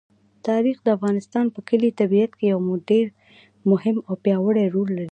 تاریخ 0.47 0.77
د 0.83 0.87
افغانستان 0.97 1.45
په 1.53 1.59
ښکلي 1.65 1.89
طبیعت 1.99 2.31
کې 2.39 2.45
یو 2.53 2.59
ډېر 2.89 3.05
مهم 3.71 3.97
او 4.07 4.13
پیاوړی 4.23 4.65
رول 4.75 4.87
لري. 4.95 4.99